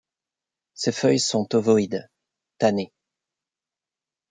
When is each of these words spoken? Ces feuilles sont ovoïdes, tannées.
Ces 0.73 0.91
feuilles 0.93 1.19
sont 1.19 1.53
ovoïdes, 1.55 2.09
tannées. 2.57 2.91